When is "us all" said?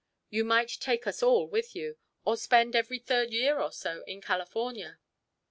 1.05-1.45